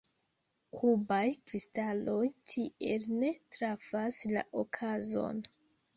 Kubaj 0.77 1.27
kristaloj 1.51 2.25
tiel 2.53 3.07
ne 3.25 3.31
trafas 3.57 4.23
la 4.37 4.45
okazon. 4.63 5.49